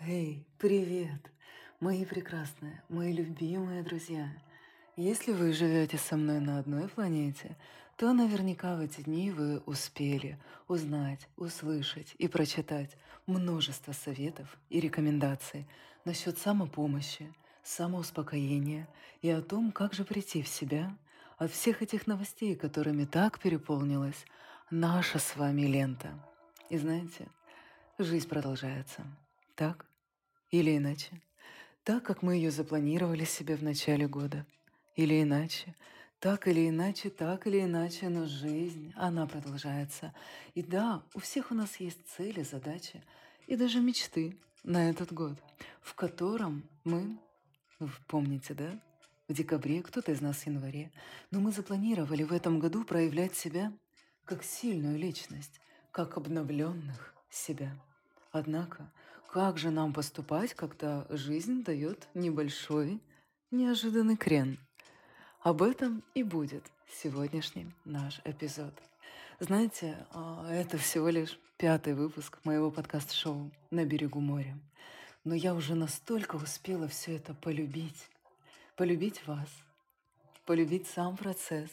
[0.00, 1.28] Эй, привет,
[1.80, 4.32] мои прекрасные, мои любимые друзья.
[4.96, 7.56] Если вы живете со мной на одной планете,
[7.96, 10.38] то наверняка в эти дни вы успели
[10.68, 15.66] узнать, услышать и прочитать множество советов и рекомендаций
[16.04, 17.34] насчет самопомощи,
[17.64, 18.88] самоуспокоения
[19.20, 20.96] и о том, как же прийти в себя
[21.38, 24.26] от всех этих новостей, которыми так переполнилась
[24.70, 26.10] наша с вами лента.
[26.70, 27.26] И знаете,
[27.98, 29.04] жизнь продолжается.
[29.56, 29.87] Так
[30.50, 31.20] или иначе.
[31.84, 34.46] Так, как мы ее запланировали себе в начале года.
[34.96, 35.74] Или иначе.
[36.20, 40.12] Так или иначе, так или иначе, но жизнь, она продолжается.
[40.54, 43.02] И да, у всех у нас есть цели, задачи
[43.48, 45.38] и даже мечты на этот год,
[45.80, 47.18] в котором мы,
[47.78, 48.78] вы помните, да,
[49.26, 50.92] в декабре, кто-то из нас в январе,
[51.30, 53.72] но мы запланировали в этом году проявлять себя
[54.24, 57.74] как сильную личность, как обновленных себя.
[58.32, 58.92] Однако,
[59.28, 62.98] как же нам поступать, когда жизнь дает небольшой,
[63.50, 64.58] неожиданный крен?
[65.40, 68.72] Об этом и будет сегодняшний наш эпизод.
[69.38, 74.58] Знаете, а, это всего лишь пятый выпуск моего подкаст-шоу «На берегу моря».
[75.24, 78.08] Но я уже настолько успела все это полюбить.
[78.76, 79.50] Полюбить вас,
[80.46, 81.70] полюбить сам процесс,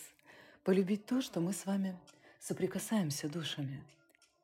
[0.66, 1.98] полюбить то, что мы с вами
[2.42, 3.82] соприкасаемся душами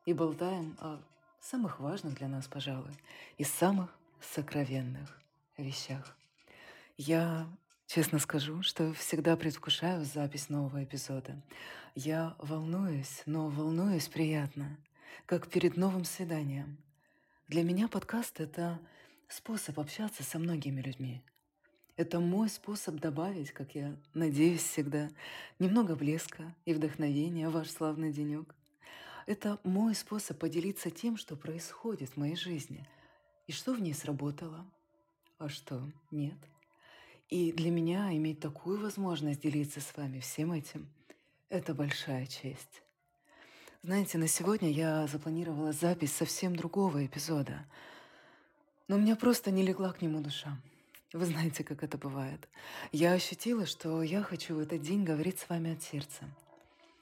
[0.06, 0.98] и болтаем о
[1.42, 2.92] самых важных для нас, пожалуй,
[3.36, 5.20] и самых сокровенных
[5.58, 6.16] вещах.
[6.96, 7.46] Я
[7.86, 11.36] честно скажу, что всегда предвкушаю запись нового эпизода.
[11.94, 14.78] Я волнуюсь, но волнуюсь приятно,
[15.26, 16.78] как перед новым свиданием.
[17.48, 18.78] Для меня подкаст— это
[19.28, 21.22] способ общаться со многими людьми.
[21.96, 25.10] Это мой способ добавить, как я надеюсь всегда,
[25.58, 28.54] немного блеска и вдохновения в ваш славный денек.
[29.26, 32.86] Это мой способ поделиться тем, что происходит в моей жизни,
[33.46, 34.64] и что в ней сработало,
[35.38, 36.38] а что нет.
[37.28, 40.88] И для меня иметь такую возможность делиться с вами всем этим–
[41.48, 42.82] это большая честь.
[43.82, 47.66] Знаете, на сегодня я запланировала запись совсем другого эпизода,
[48.88, 50.56] но у меня просто не легла к нему душа.
[51.12, 52.48] Вы знаете, как это бывает.
[52.90, 56.24] Я ощутила, что я хочу в этот день говорить с вами от сердца,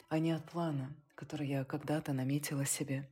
[0.08, 3.06] а не от плана, который я когда-то наметила себе.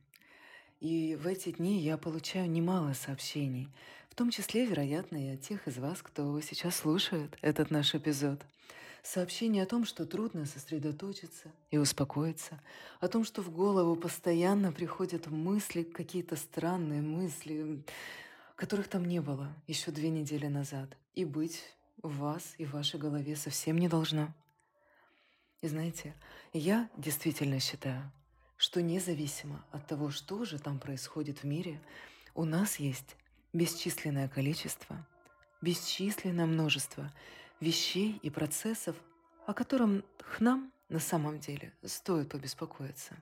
[0.79, 3.69] И в эти дни я получаю немало сообщений,
[4.09, 8.41] в том числе, вероятно, и от тех из вас, кто сейчас слушает этот наш эпизод.
[9.03, 12.59] Сообщения о том, что трудно сосредоточиться и успокоиться,
[12.99, 17.83] о том, что в голову постоянно приходят мысли, какие-то странные мысли,
[18.55, 21.63] которых там не было еще две недели назад, и быть
[22.01, 24.33] в вас и в вашей голове совсем не должна.
[25.61, 26.15] И знаете,
[26.53, 28.11] я действительно считаю,
[28.55, 31.81] что независимо от того, что же там происходит в мире,
[32.33, 33.15] у нас есть
[33.51, 35.05] бесчисленное количество,
[35.61, 37.11] бесчисленное множество
[37.59, 38.95] вещей и процессов,
[39.45, 40.03] о котором
[40.39, 43.15] нам на самом деле стоит побеспокоиться.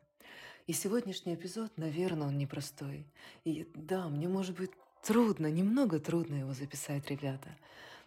[0.67, 3.05] И сегодняшний эпизод, наверное, он непростой.
[3.45, 4.71] И да, мне может быть
[5.01, 7.57] трудно, немного трудно его записать, ребята.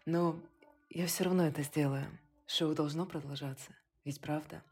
[0.05, 0.39] Но
[0.91, 2.07] я все равно это сделаю.
[2.47, 3.73] Шоу должно продолжаться.
[4.05, 4.63] Ведь правда?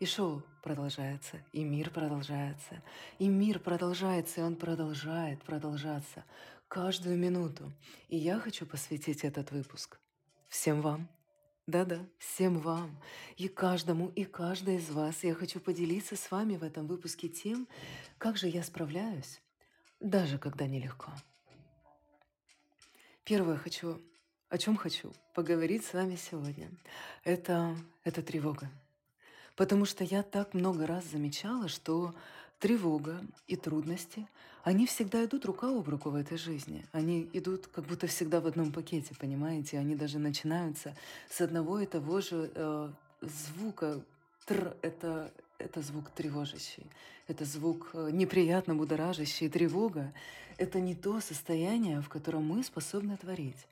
[0.00, 2.82] И шоу продолжается, и мир продолжается,
[3.18, 6.24] и мир продолжается, и он продолжает продолжаться
[6.68, 7.72] каждую минуту.
[8.08, 9.98] И я хочу посвятить этот выпуск
[10.48, 11.08] всем вам.
[11.66, 13.00] Да-да, всем вам.
[13.36, 17.66] И каждому, и каждой из вас я хочу поделиться с вами в этом выпуске тем,
[18.18, 19.40] как же я справляюсь,
[20.00, 21.12] даже когда нелегко.
[23.24, 24.02] Первое хочу
[24.54, 26.70] о чем хочу поговорить с вами сегодня,
[27.24, 28.70] это, это тревога.
[29.56, 32.14] Потому что я так много раз замечала, что
[32.60, 34.28] тревога и трудности,
[34.62, 36.86] они всегда идут рука об руку в этой жизни.
[36.92, 39.76] Они идут как будто всегда в одном пакете, понимаете?
[39.76, 40.94] Они даже начинаются
[41.28, 42.90] с одного и того же э,
[43.22, 44.00] звука.
[44.46, 46.86] Тр– это, это звук тревожащий.
[47.26, 49.48] Это звук э, неприятно будоражащий.
[49.48, 50.14] Тревога–
[50.58, 53.66] это не то состояние, в котором мы способны творить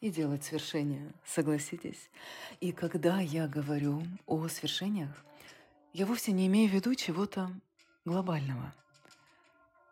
[0.00, 2.10] и делать свершения, согласитесь?
[2.60, 5.24] И когда я говорю о свершениях,
[5.92, 7.50] я вовсе не имею в виду чего-то
[8.04, 8.74] глобального.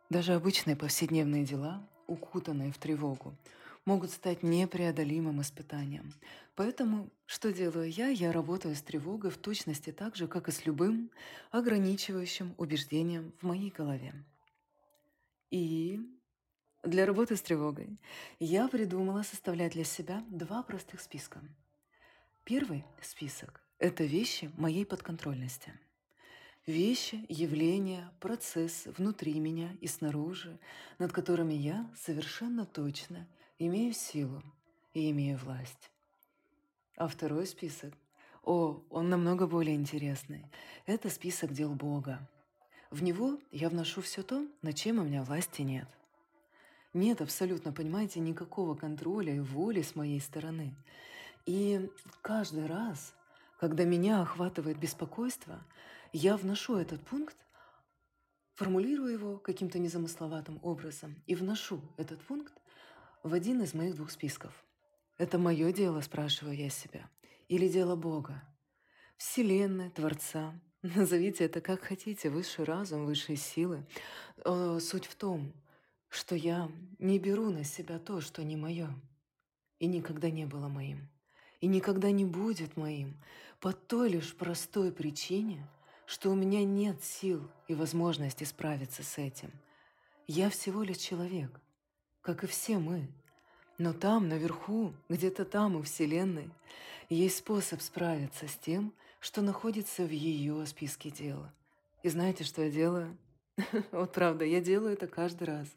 [0.08, 3.34] Даже обычные повседневные дела, укутанные в тревогу,
[3.84, 6.12] могут стать непреодолимым испытанием.
[6.54, 8.08] Поэтому что делаю я?
[8.08, 11.10] Я работаю с тревогой в точности так же, как и с любым
[11.50, 14.12] ограничивающим убеждением в моей голове.
[15.50, 16.00] И
[16.86, 17.98] для работы с тревогой
[18.38, 21.40] я придумала составлять для себя два простых списка.
[22.44, 25.72] Первый список– это вещи моей подконтрольности.
[26.64, 30.58] Вещи, явления, процессы внутри меня и снаружи,
[30.98, 33.26] над которыми я совершенно точно
[33.58, 34.42] имею силу
[34.94, 35.90] и имею власть.
[36.96, 37.94] А второй список,
[38.42, 40.46] о, он намного более интересный.
[40.86, 42.28] Это список дел Бога.
[42.90, 45.88] В него я вношу все то, над чем у меня власти нет.
[46.96, 50.74] Нет абсолютно, понимаете, никакого контроля и воли с моей стороны.
[51.44, 51.90] И
[52.22, 53.14] каждый раз,
[53.60, 55.62] когда меня охватывает беспокойство,
[56.14, 57.36] я вношу этот пункт,
[58.54, 62.54] формулирую его каким-то незамысловатым образом и вношу этот пункт
[63.22, 64.64] в один из моих двух списков.
[65.18, 67.10] Это мое дело, спрашиваю я себя,
[67.48, 68.42] или дело Бога,
[69.18, 70.58] Вселенной, Творца.
[70.80, 73.86] Назовите это как хотите, высший разум, высшие силы.
[74.46, 75.52] Э, суть в том,
[76.08, 78.88] что я не беру на себя то, что не мое,
[79.78, 81.08] и никогда не было моим,
[81.60, 83.20] и никогда не будет моим,
[83.60, 85.66] по той лишь простой причине,
[86.06, 89.50] что у меня нет сил и возможности справиться с этим.
[90.26, 91.60] Я всего лишь человек,
[92.20, 93.08] как и все мы.
[93.78, 96.50] Но там, наверху, где-то там, у Вселенной,
[97.08, 101.52] есть способ справиться с тем, что находится в ее списке дела.
[102.02, 103.16] И знаете, что я делаю?
[103.92, 105.68] Вот правда, я делаю это каждый раз.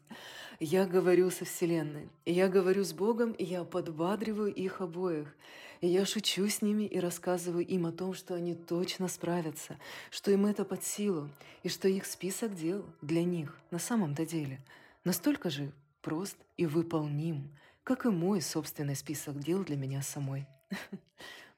[0.58, 5.34] Я говорю со Вселенной, я говорю с Богом, и я подбадриваю их обоих.
[5.80, 9.78] И я шучу с ними и рассказываю им о том, что они точно справятся,
[10.10, 11.30] что им это под силу,
[11.62, 14.60] и что их список дел для них на самом-то деле
[15.04, 15.72] настолько же
[16.02, 17.50] прост и выполним,
[17.82, 20.46] как и мой собственный список дел для меня самой.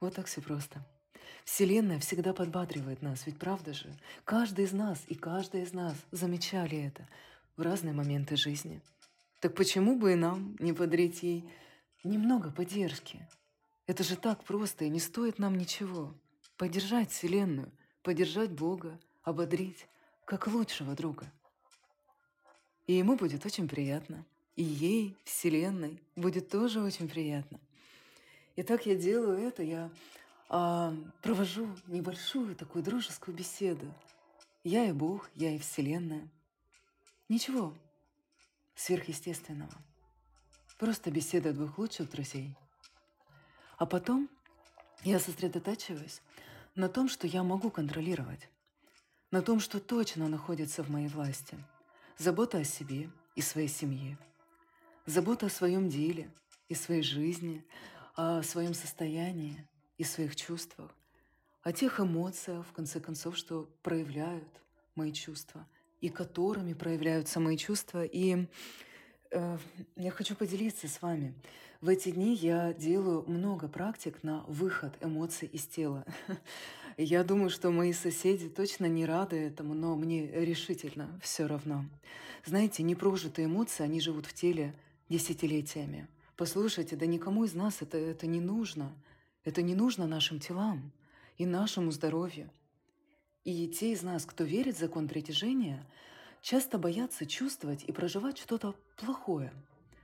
[0.01, 0.85] Вот так все просто.
[1.45, 3.93] Вселенная всегда подбадривает нас, ведь правда же?
[4.25, 7.09] Каждый из нас и каждая из нас замечали это
[7.57, 8.81] в разные моменты жизни.
[9.41, 11.45] Так почему бы и нам не подарить ей
[12.05, 13.29] немного поддержки?
[13.87, 16.15] Это же так просто и не стоит нам ничего.
[16.57, 17.73] Поддержать Вселенную,
[18.03, 19.89] поддержать Бога, ободрить,
[20.25, 21.31] как лучшего друга.
[22.87, 24.25] И ему будет очень приятно.
[24.55, 27.59] И ей, Вселенной, будет тоже очень приятно.
[28.55, 29.91] И так я делаю это, я
[30.53, 33.87] провожу небольшую такую дружескую беседу.
[34.65, 36.29] Я и Бог, я и Вселенная.
[37.31, 37.75] Ничего
[38.75, 39.73] сверхъестественного.
[40.79, 42.55] Просто беседа двух лучших друзей.
[43.79, 44.29] А потом
[45.05, 46.21] я сосредотачиваюсь
[46.75, 48.51] на том, что я могу контролировать,
[49.31, 51.57] на том, что точно находится в моей власти.
[52.19, 54.19] Забота о себе и своей семье,
[55.07, 56.31] забота о своем деле
[56.69, 57.65] и своей жизни,
[58.15, 59.67] о своем состоянии,
[59.99, 60.91] и своих чувствах,
[61.63, 64.49] о тех эмоциях, в конце концов, что проявляют
[64.97, 65.67] мои чувства
[66.01, 68.05] и которыми проявляются мои чувства.
[68.05, 68.47] И
[69.31, 69.59] э,
[69.97, 71.35] я хочу поделиться с вами.
[71.81, 76.05] В эти дни я делаю много практик на выход эмоций из тела.
[76.99, 81.87] Я думаю, что мои соседи точно не рады этому, но мне решительно все равно.
[82.45, 84.75] Знаете, непрожитые эмоции, они живут в теле
[85.09, 86.07] десятилетиями.
[86.37, 88.93] Послушайте, да никому из нас это, это не нужно–
[89.45, 90.93] это не нужно нашим телам
[91.37, 92.51] и нашему здоровью.
[93.45, 95.85] И те из нас, кто верит в закон притяжения,
[96.41, 99.53] часто боятся чувствовать и проживать что-то плохое,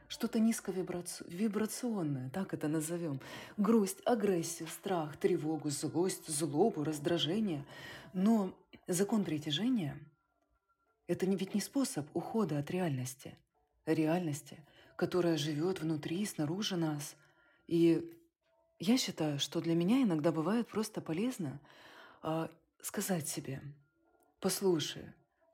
[0.08, 3.20] что-то низковибрационное, так это назовем.
[3.56, 7.64] Грусть, агрессию, страх, тревогу, злость, злобу, раздражение.
[8.12, 8.52] Но
[8.88, 9.98] закон притяжения–
[11.06, 13.36] это ведь не способ ухода от реальности.
[13.86, 14.58] Реальности,
[14.96, 17.16] которая живет внутри и снаружи нас.
[17.66, 18.17] И
[18.78, 21.60] я считаю, что для меня иногда бывает просто полезно
[22.22, 22.48] э,
[22.80, 23.62] сказать себе,
[24.40, 25.04] послушай,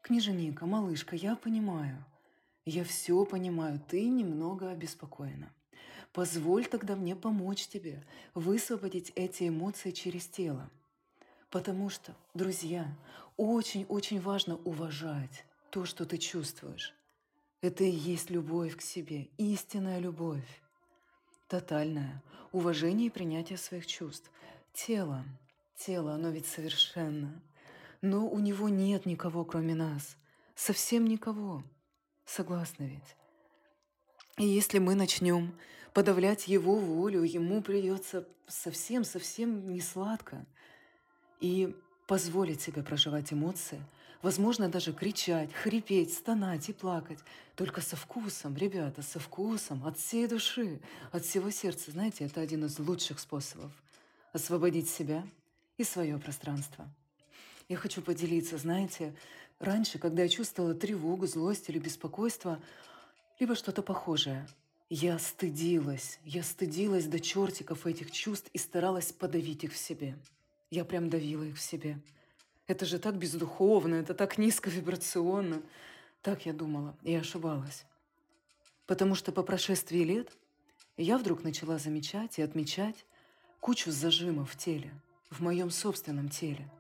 [0.03, 2.05] княженика, малышка, я понимаю,
[2.67, 5.53] я все понимаю, ты немного обеспокоена.
[6.13, 8.05] Позволь тогда мне помочь тебе
[8.35, 10.71] высвободить эти эмоции через тело.
[11.51, 12.87] Потому что, друзья,
[13.37, 16.95] очень-очень важно уважать то, что ты чувствуешь.
[17.61, 20.63] Это и есть любовь к себе, истинная любовь.
[21.55, 22.21] Тотальное
[22.51, 24.29] уважение и принятие своих чувств.
[24.73, 25.25] Тело,
[25.77, 27.41] тело, оно ведь совершенно.
[28.03, 30.17] Но у него нет никого, кроме нас.
[30.57, 31.63] Совсем никого.
[32.27, 33.17] Согласны ведь?
[34.37, 35.57] И если мы начнем
[35.93, 40.47] подавлять его волю, ему придется совсем-совсем не сладко.
[41.39, 41.77] И
[42.09, 43.81] позволить себе проживать эмоции–
[44.25, 47.19] Возможно, даже кричать, хрипеть, стонать и плакать.
[47.57, 50.81] Только со вкусом, ребята, со вкусом, от всей души,
[51.13, 51.91] от всего сердца.
[51.91, 53.71] Знаете, это один из лучших способов
[54.33, 55.27] освободить себя
[55.77, 56.89] и свое пространство.
[57.69, 59.15] Я хочу поделиться, знаете,
[59.59, 62.59] раньше, когда я чувствовала тревогу, злость или беспокойство,
[63.39, 64.49] либо что-то похожее,
[64.89, 70.17] я стыдилась, я стыдилась до чертиков этих чувств и старалась подавить их в себе.
[70.71, 71.99] Я прям давила их в себе–
[72.67, 75.63] Это же так бездуховно, это так низковибрационно.
[76.23, 77.85] Так я думала и ошибалась.
[78.87, 80.33] Потому что по прошествии лет
[80.97, 83.05] я вдруг начала замечать и отмечать
[83.61, 84.93] кучу зажимов в теле,
[85.31, 86.71] в моем собственном теле.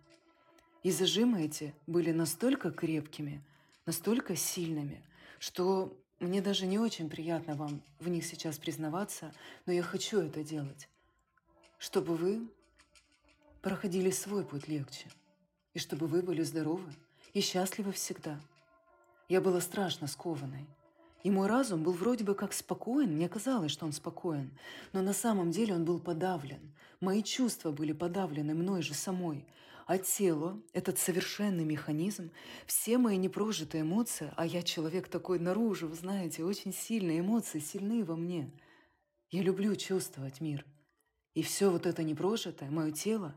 [0.82, 3.42] И зажимы эти были настолько крепкими,
[3.86, 5.02] настолько сильными,
[5.38, 9.32] что мне даже не очень приятно вам в них сейчас признаваться,
[9.66, 10.88] но я хочу это делать,
[11.78, 12.48] чтобы вы
[13.60, 15.08] проходили свой путь легче,
[15.74, 16.92] и чтобы вы были здоровы
[17.34, 18.40] и счастливы всегда.
[19.28, 20.66] Я была страшно скованной,
[21.24, 24.50] и мой разум был вроде бы как спокоен, мне казалось, что он спокоен,
[24.92, 26.74] но на самом деле он был подавлен.
[27.00, 29.46] Мои чувства были подавлены мной же самой.
[29.86, 32.30] А тело, этот совершенный механизм,
[32.66, 38.04] все мои непрожитые эмоции, а я человек такой наружу, вы знаете, очень сильные эмоции, сильные
[38.04, 38.50] во мне.
[39.30, 40.64] Я люблю чувствовать мир.
[41.34, 43.34] И все вот это непрожитое, мое тело,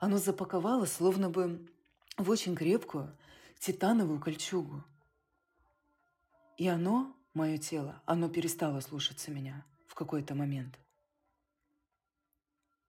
[0.00, 1.66] оно запаковало словно бы
[2.16, 3.16] в очень крепкую
[3.58, 4.84] титановую кольчугу.
[6.56, 10.78] И оно мое тело, оно перестало слушаться меня в какой-то момент.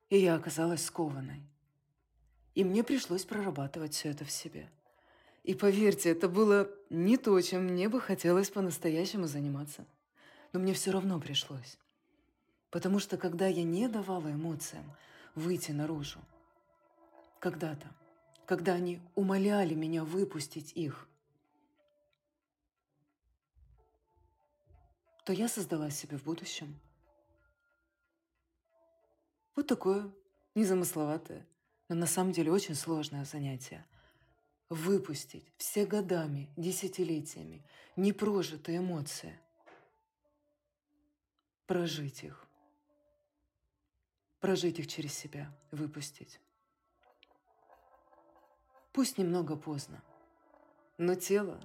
[0.09, 1.41] И я оказалась скованной.
[2.53, 4.69] И мне пришлось прорабатывать все это в себе.
[5.43, 9.85] И поверьте, это было не то, чем мне бы хотелось по-настоящему заниматься.
[10.53, 11.77] Но мне все равно пришлось.
[12.69, 14.85] Потому что когда я не давала эмоциям
[15.35, 16.19] выйти наружу,
[17.39, 17.87] когда-то,
[18.45, 21.07] когда они умоляли меня выпустить их–
[25.25, 26.79] то я создала себе в будущем.
[29.55, 30.11] Вот такое
[30.53, 31.45] незамысловатое,
[31.89, 33.83] но на самом деле очень сложное занятие.
[34.69, 37.63] Выпустить все годами, десятилетиями
[37.95, 39.39] непрожитые эмоции.
[41.65, 42.45] Прожить их.
[44.39, 46.39] Прожить их через себя, выпустить.
[48.95, 50.01] Пусть немного поздно,
[50.97, 51.59] но тело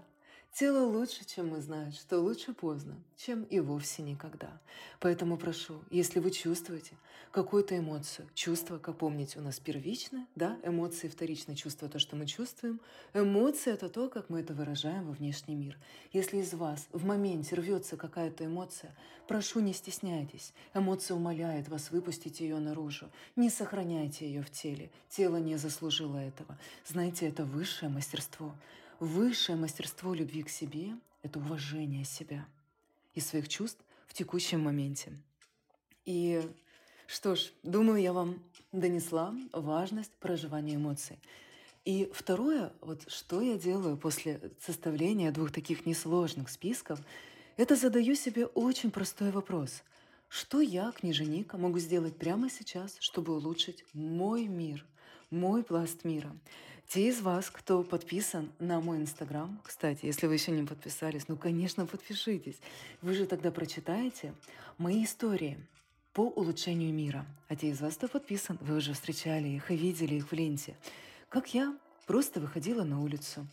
[0.53, 4.51] Тело лучше, чем мы знаем, что лучше поздно, чем и вовсе никогда.
[4.99, 6.97] Поэтому прошу, если вы чувствуете
[7.31, 12.27] какую-то эмоцию, чувство, как помните, у нас первичное, да, эмоции вторичное чувство, то, что мы
[12.27, 12.81] чувствуем.
[13.15, 15.79] Эмоции– это то, как мы это выражаем во внешний мир.
[16.13, 18.95] Если из вас в моменте рвется какая-то эмоция,
[19.29, 20.53] прошу, не стесняйтесь.
[20.75, 23.09] Эмоция умоляет вас выпустить ее наружу.
[23.37, 24.91] Не сохраняйте ее в теле.
[25.09, 26.59] Тело не заслужило этого.
[26.85, 28.53] Знаете, это высшее мастерство.
[29.01, 32.47] Высшее мастерство любви к себе– это уважение себя
[33.15, 35.17] и своих чувств в текущем моменте.
[36.05, 36.47] И
[37.07, 38.43] что ж, думаю, я вам
[38.73, 41.19] донесла важность проживания эмоций.
[41.87, 47.01] И второе, вот что я делаю после составления двух таких несложных списков,
[47.57, 49.83] это задаю себе очень простой вопрос.
[50.29, 54.85] Что я, книженика, могу сделать прямо сейчас, чтобы улучшить мой мир,
[55.31, 56.37] мой пласт мира?
[56.91, 61.37] Те из вас, кто подписан на мой инстаграм, кстати, если вы еще не подписались, ну,
[61.37, 62.59] конечно, подпишитесь.
[63.01, 64.35] Вы же тогда прочитаете
[64.77, 65.57] мои истории
[66.13, 67.25] по улучшению мира.
[67.47, 70.77] А те из вас, кто подписан, вы уже встречали их и видели их в ленте.
[71.29, 71.79] Как я
[72.09, 73.47] просто выходила на улицу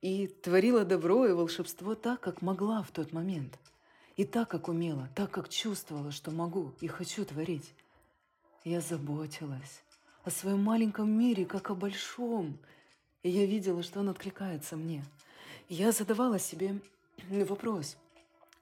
[0.00, 3.58] и творила добро и волшебство так, как могла в тот момент.
[4.16, 7.74] И так, как умела, так, как чувствовала, что могу и хочу творить.
[8.62, 9.82] Я заботилась
[10.22, 12.56] о своем маленьком мире, как о большом–
[13.24, 15.02] и я видела, что он откликается мне.
[15.68, 16.78] я задавала себе
[17.30, 17.96] вопрос,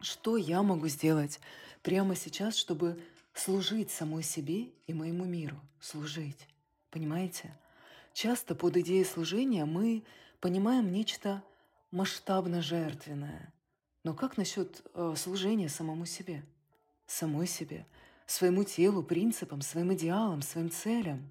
[0.01, 1.41] что я могу сделать
[1.83, 3.03] прямо сейчас, чтобы
[3.35, 6.47] служить самой себе и моему миру, служить.
[6.91, 7.55] Понимаете?
[8.15, 10.05] Часто под идеей служения мы
[10.41, 11.43] понимаем нечто
[11.91, 13.53] масштабно жертвенное.
[14.05, 16.45] Но как насчет э, служения самому себе?
[17.07, 17.85] Самой себе,
[18.27, 21.31] своему телу, принципам, своим идеалам, своим целям?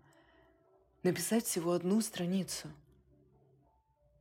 [1.04, 2.68] Написать всего одну страницу–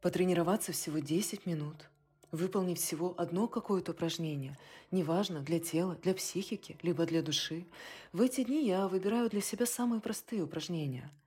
[0.00, 1.90] Потренироваться всего 10 минут,
[2.32, 4.56] выполнить всего одно какое-то упражнение,
[4.90, 7.66] неважно, для тела, для психики, либо для души.
[8.12, 11.10] В эти дни я выбираю для себя самые простые упражнения–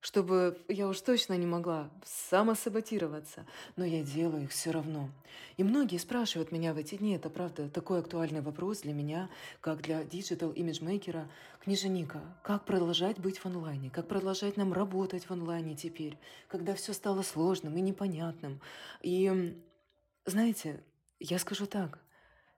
[0.00, 5.10] чтобы я уж точно не могла самосаботироваться, но я делаю их все равно.
[5.56, 9.28] И многие спрашивают меня в эти дни, это правда такой актуальный вопрос для меня,
[9.60, 11.28] как для digital имиджмейкера,
[11.62, 16.94] книженика, как продолжать быть в онлайне, как продолжать нам работать в онлайне теперь, когда все
[16.94, 18.60] стало сложным и непонятным.
[19.02, 19.54] И
[20.24, 20.82] знаете,
[21.18, 21.98] я скажу так,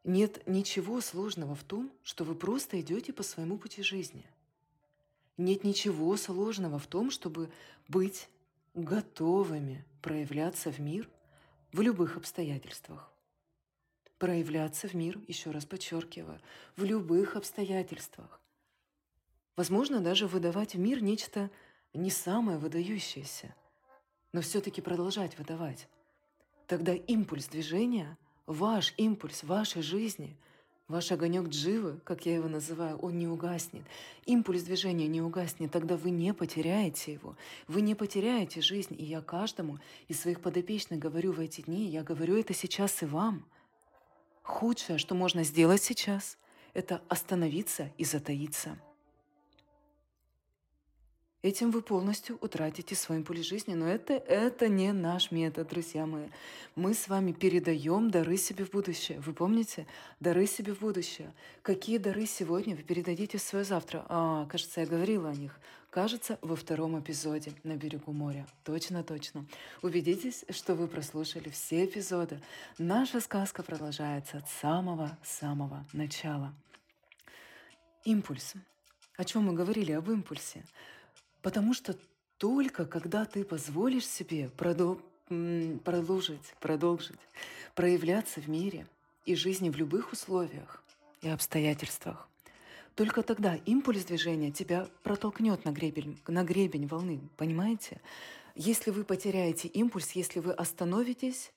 [0.04, 4.24] нет ничего сложного в том, что вы просто идете по своему пути жизни–
[5.36, 7.50] нет ничего сложного в том, чтобы
[7.88, 8.28] быть
[8.74, 11.08] готовыми проявляться в мир
[11.72, 13.10] в любых обстоятельствах.
[14.18, 16.40] Проявляться в мир, еще раз подчеркиваю,
[16.76, 18.40] в любых обстоятельствах.
[19.56, 21.50] Возможно, даже выдавать в мир нечто
[21.92, 23.54] не самое выдающееся.
[24.32, 25.88] но все-таки продолжать выдавать.
[26.66, 30.38] Тогда импульс движения, ваш импульс вашей жизни,
[30.92, 33.82] ваш огонек дживы, как я его называю, он не угаснет.
[34.26, 37.34] Импульс движения не угаснет, тогда вы не потеряете его.
[37.66, 38.94] Вы не потеряете жизнь.
[38.96, 43.06] И я каждому из своих подопечных говорю в эти дни, я говорю это сейчас и
[43.06, 43.44] вам.
[44.42, 46.36] Худшее, что можно сделать сейчас,
[46.74, 48.78] это остановиться и затаиться.
[51.42, 53.74] Этим вы полностью утратите свой импульс жизни.
[53.74, 56.28] Но это, это не наш метод, друзья мои.
[56.76, 59.18] Мы с вами передаем дары себе в будущее.
[59.18, 59.88] Вы помните?
[60.20, 61.34] Дары себе в будущее.
[61.62, 64.06] Какие дары сегодня вы передадите в свое завтра?
[64.08, 65.58] А, кажется, я говорила о них.
[65.90, 68.46] Кажется, во втором эпизоде «На берегу моря».
[68.62, 69.44] Точно, точно.
[69.82, 72.40] Убедитесь, что вы прослушали все эпизоды.
[72.78, 76.54] Наша сказка продолжается от самого-самого начала.
[78.04, 78.54] Импульс.
[79.16, 79.90] О чем мы говорили?
[79.90, 80.64] Об импульсе.
[81.42, 81.96] Потому что
[82.38, 85.00] только когда ты позволишь себе продол-
[85.84, 87.18] продолжить, продолжить
[87.74, 88.86] проявляться в мире
[89.26, 90.82] и жизни в любых условиях
[91.20, 92.28] и обстоятельствах,
[92.94, 98.00] только тогда импульс движения тебя протолкнет на гребень, на гребень волны, понимаете?
[98.54, 101.52] Если вы потеряете импульс, если вы остановитесь,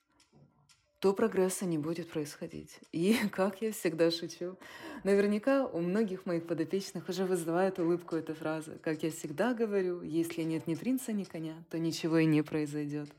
[0.99, 2.79] то прогресса не будет происходить.
[2.91, 4.57] И, как я всегда шучу,
[5.03, 8.77] наверняка у многих моих подопечных уже вызывает улыбку эта фраза.
[8.81, 13.09] Как я всегда говорю, если нет ни принца, ни коня, то ничего и не произойдет.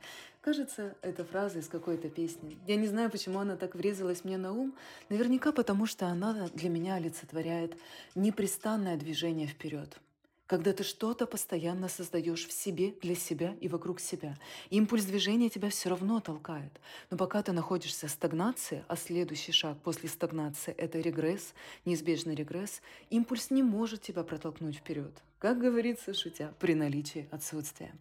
[0.40, 2.56] Кажется, эта фраза из какой-то песни.
[2.68, 4.74] Я не знаю, почему она так врезалась мне на ум.
[5.08, 7.76] Наверняка потому, что она для меня олицетворяет
[8.14, 9.98] непрестанное движение вперед
[10.46, 14.36] когда ты что-то постоянно создаешь в себе, для себя и вокруг себя.
[14.70, 16.72] Импульс движения тебя все равно толкает.
[17.10, 22.80] Но пока ты находишься в стагнации, а следующий шаг после стагнации– это регресс, неизбежный регресс,
[23.10, 25.12] импульс не может тебя протолкнуть вперед.
[25.38, 27.94] Как говорится, шутя, при наличии отсутствия.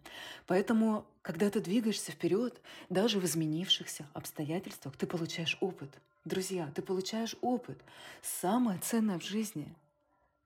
[0.46, 5.90] Поэтому, когда ты двигаешься вперед, даже в изменившихся обстоятельствах, ты получаешь опыт.
[6.24, 7.78] Друзья, ты получаешь опыт.
[8.22, 9.74] Самое ценное в жизни–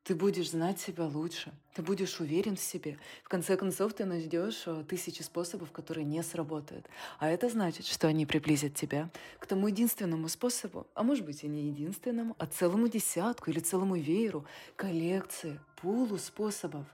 [0.05, 2.99] ты будешь знать себя лучше, ты будешь уверен в себе.
[3.23, 6.87] В конце концов, ты найдешь э, тысячи способов, которые не сработают.
[7.19, 11.49] А это значит, что они приблизят тебя к тому единственному способу, а может быть и
[11.49, 16.87] не единственному, а целому десятку или целому вееру, коллекции, пулу способов,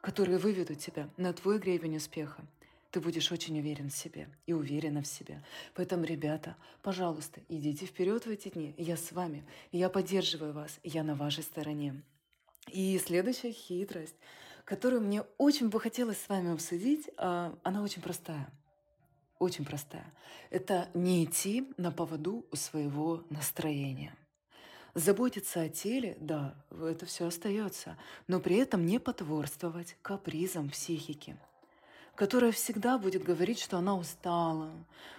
[0.00, 2.44] которые выведут тебя на твой гребень успеха
[2.92, 5.42] ты будешь очень уверен в себе и уверена в себе.
[5.74, 8.74] Поэтому, ребята, пожалуйста, идите вперед в эти дни.
[8.76, 12.02] Я с вами, я поддерживаю вас, я на вашей стороне.
[12.68, 14.14] И следующая хитрость,
[14.64, 18.48] которую мне очень бы хотелось с вами обсудить, а, она очень простая.
[19.38, 20.12] Очень простая.
[20.50, 24.14] Это не идти на поводу у своего настроения.
[24.94, 27.96] Заботиться о теле, да, это все остается,
[28.28, 31.36] но при этом не потворствовать капризам психики–
[32.14, 34.70] которая всегда будет говорить, что она устала,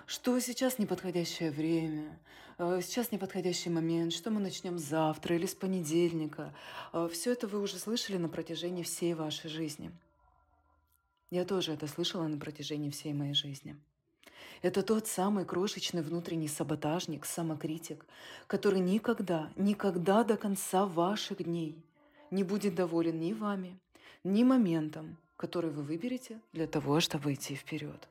[0.05, 2.19] что сейчас неподходящее время,
[2.57, 6.53] э, сейчас неподходящий момент, что мы начнем завтра или с понедельника.
[6.91, 9.91] Э, Все это вы уже слышали на протяжении всей вашей жизни.
[11.31, 13.75] Я тоже это слышала на протяжении всей моей жизни.
[14.61, 18.05] Это тот самый крошечный внутренний саботажник, самокритик,
[18.47, 21.83] который никогда, никогда до конца ваших дней
[22.29, 23.79] не будет доволен ни вами,
[24.23, 28.07] ни моментом, который вы выберете для того, чтобы идти вперед.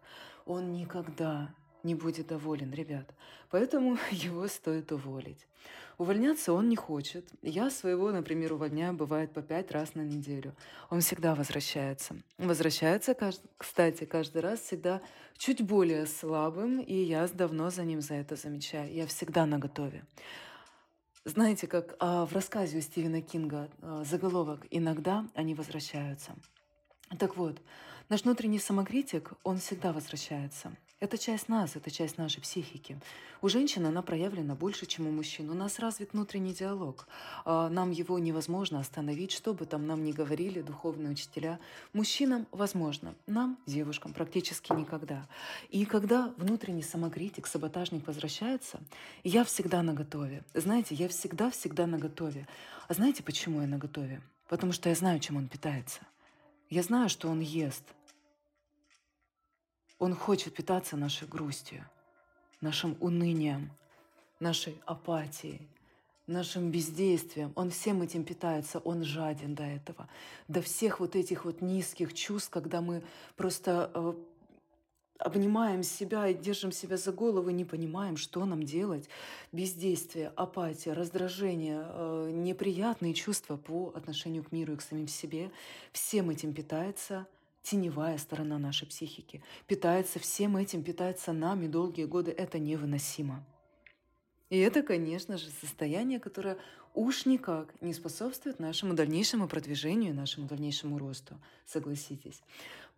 [0.46, 3.12] Он никогда не будет доволен, ребят.
[3.50, 5.46] Поэтому его стоит уволить.
[5.98, 7.28] Увольняться он не хочет.
[7.42, 10.54] Я своего, например, увольняю, бывает, по пять раз на неделю.
[10.90, 12.16] Он всегда возвращается.
[12.38, 13.16] Возвращается,
[13.56, 15.00] кстати, каждый раз всегда
[15.36, 18.92] чуть более слабым, и я давно за ним за это замечаю.
[18.92, 20.04] Я всегда на готове.
[21.24, 26.32] Знаете, как а, в рассказе у Стивена Кинга а, заголовок «Иногда они возвращаются».
[27.18, 27.60] Так вот,
[28.08, 30.72] наш внутренний самокритик, он всегда возвращается.
[30.98, 32.96] Это часть нас, это часть нашей психики.
[33.40, 35.50] У женщины она проявлена больше, чем у мужчин.
[35.50, 37.08] У нас развит внутренний диалог.
[37.44, 41.58] А, нам его невозможно остановить, что бы там нам ни говорили духовные учителя.
[41.92, 45.26] Мужчинам возможно, нам, девушкам, практически никогда.
[45.70, 48.78] И когда внутренний самокритик, саботажник возвращается,
[49.24, 50.44] я всегда на готове.
[50.54, 52.46] Знаете, я всегда-всегда на готове.
[52.86, 54.22] А знаете, почему я на готове?
[54.48, 56.02] Потому что я знаю, чем он питается.
[56.72, 57.84] Я знаю, что он ест.
[59.98, 61.84] Он хочет питаться нашей грустью,
[62.62, 63.70] нашим унынием,
[64.40, 65.68] нашей апатией,
[66.26, 67.52] нашим бездействием.
[67.56, 70.08] Он всем этим питается, он жаден до этого,
[70.48, 73.02] до всех вот этих вот низких чувств, когда мы
[73.36, 74.14] просто э,
[75.24, 79.08] обнимаем себя и держим себя за голову, не понимаем, что нам делать.
[79.52, 85.50] Бездействие, апатия, раздражение, э, неприятные чувства по отношению к миру и к самим себе.
[85.92, 87.26] Всем этим питается
[87.62, 93.44] теневая сторона нашей психики, питается всем этим, питается нами долгие годы, это невыносимо.
[94.50, 96.58] И это, конечно же, состояние, которое
[96.94, 102.42] уж никак не способствует нашему дальнейшему продвижению, нашему дальнейшему росту, согласитесь.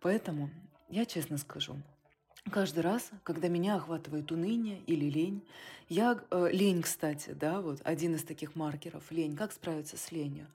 [0.01, 0.49] Поэтому
[0.89, 1.77] я честно скажу,
[2.51, 5.43] каждый раз, когда меня охватывает уныние или лень,
[5.89, 9.35] я э, лень, кстати, да, вот один из таких маркеров лень.
[9.35, 10.47] Как справиться с ленью?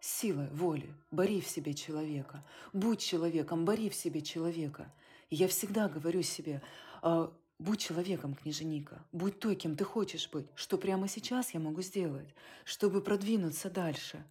[0.00, 0.92] Силой воли.
[1.10, 2.44] Бори в себе человека.
[2.72, 4.92] Будь человеком, бори в себе человека.
[5.30, 6.62] И я всегда говорю себе,
[7.02, 11.82] э, будь человеком, княженика, будь той, кем ты хочешь быть, что прямо сейчас я могу
[11.82, 12.28] сделать,
[12.64, 14.24] чтобы продвинуться дальше.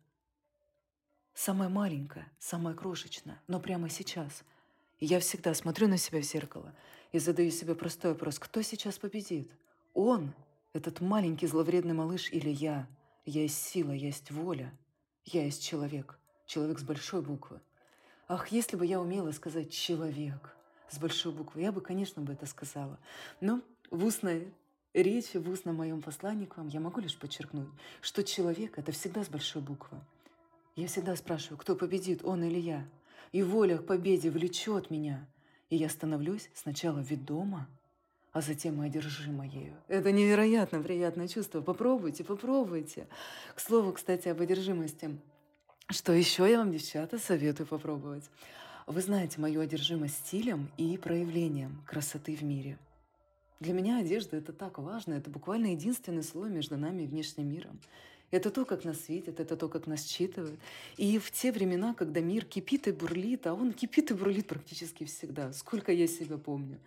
[1.33, 4.43] Самое маленькое, самое крошечное, но прямо сейчас–
[4.99, 6.73] я всегда смотрю на себя в зеркало
[7.11, 9.51] и задаю себе простой вопрос, кто сейчас победит?
[9.93, 10.33] Он,
[10.73, 12.87] этот маленький зловредный малыш или я?
[13.25, 14.73] Я есть сила, я есть воля.
[15.25, 16.19] Я есть человек.
[16.45, 17.61] Человек с большой буквы.
[18.27, 20.55] Ах, если бы я умела сказать «человек»
[20.89, 22.99] с большой буквы, я бы, конечно, бы это сказала.
[23.41, 24.53] Но в устной
[24.93, 27.69] речи, в устном моем послании к вам я могу лишь подчеркнуть,
[28.01, 29.99] что человек– это всегда с большой буквы.
[30.75, 32.87] Я всегда спрашиваю, кто победит, он или я–
[33.33, 35.27] и воля к победе влечет меня,
[35.69, 37.67] и я становлюсь сначала ведома,
[38.31, 39.75] а затем и одержима ею.
[39.89, 41.61] Это невероятно приятное чувство.
[41.61, 43.07] Попробуйте, попробуйте.
[43.53, 45.19] К слову, кстати, об одержимости.
[45.89, 48.23] Что еще я вам, девчата, советую попробовать?
[48.87, 52.77] Вы знаете мою одержимость стилем и проявлением красоты в мире.
[53.59, 57.79] Для меня одежда– это так важно, это буквально единственный слой между нами и внешним миром.
[58.33, 60.59] Это то, как нас видят, это то, как нас считывают.
[60.97, 65.03] И в те времена, когда мир кипит и бурлит, а он кипит и бурлит практически
[65.03, 66.79] всегда, сколько я себя помню,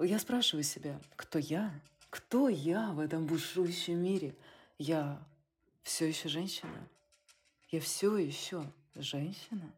[0.00, 1.72] я спрашиваю себя, кто я?
[2.10, 4.34] Кто я в этом бушующем мире?
[4.76, 5.24] Я
[5.84, 6.88] все еще женщина?
[7.70, 8.64] Я все еще
[8.96, 9.72] женщина?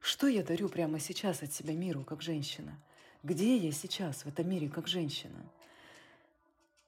[0.00, 2.80] Что я дарю прямо сейчас от себя миру, как женщина?
[3.22, 5.38] Где я сейчас в этом мире, как женщина?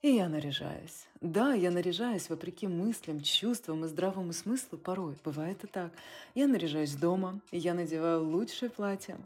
[0.03, 1.07] И я наряжаюсь.
[1.21, 5.15] Да, я наряжаюсь вопреки мыслям, чувствам и здравому смыслу порой.
[5.25, 5.93] Бывает и так.
[6.35, 9.19] Я наряжаюсь дома, я надеваю лучшее платье.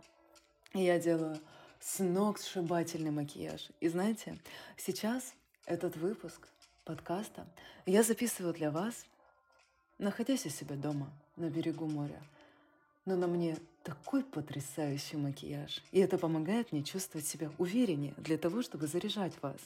[0.72, 1.38] Я делаю
[1.78, 3.68] с ног сшибательный макияж.
[3.78, 4.36] И знаете,
[4.76, 5.34] сейчас
[5.66, 6.48] этот выпуск
[6.84, 7.46] подкаста
[7.86, 9.06] я записываю для вас,
[9.98, 12.20] находясь у себя дома на берегу моря–
[13.04, 15.82] но на мне такой потрясающий макияж.
[15.92, 19.58] И это помогает мне чувствовать себя увереннее для того, чтобы заряжать вас.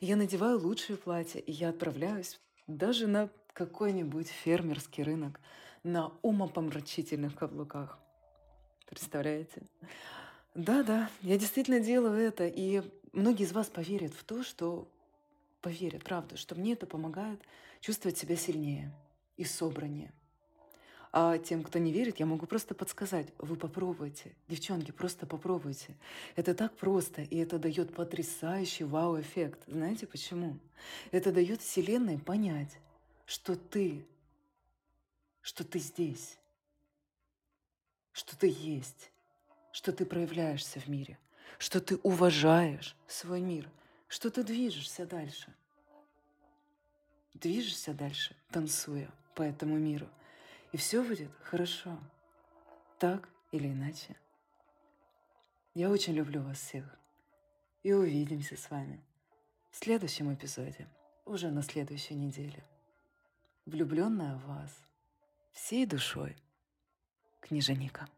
[0.00, 5.40] я надеваю лучшее платье, и я отправляюсь даже на какой-нибудь фермерский рынок
[5.82, 7.98] на умопомрачительных каблуках.
[8.88, 9.62] Представляете?
[10.54, 14.88] Да-да, я действительно делаю это, и многие из вас поверят в то, что
[15.62, 17.40] поверят, правда, что мне это помогает
[17.80, 18.92] чувствовать себя сильнее
[19.36, 20.12] и собраннее–
[21.16, 23.28] а тем, кто не верит, я могу просто подсказать.
[23.38, 24.34] Вы попробуйте.
[24.48, 25.94] Девчонки, просто попробуйте.
[26.34, 29.60] Это так просто, и это дает потрясающий вау-эффект.
[29.68, 30.58] Знаете почему?
[31.12, 32.80] Это дает Вселенной понять,
[33.26, 34.04] что ты,
[35.40, 36.36] что ты здесь,
[38.10, 39.12] что ты есть,
[39.70, 41.16] что ты проявляешься в мире,
[41.58, 43.70] что ты уважаешь свой мир,
[44.08, 45.54] что ты движешься дальше.
[47.34, 50.08] Движешься дальше, танцуя по этому миру–
[50.74, 51.96] и все будет хорошо.
[52.98, 54.16] Так или иначе.
[55.72, 56.84] Я очень люблю вас всех.
[57.84, 59.00] И увидимся с вами
[59.70, 60.88] в следующем эпизоде,
[61.26, 62.64] уже на следующей неделе.
[63.66, 64.72] Влюбленная в вас
[65.52, 66.36] всей душой.
[67.40, 68.08] Книженика.